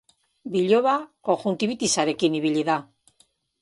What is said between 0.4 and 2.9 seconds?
Biloba konjuntibitisarekin ibili da.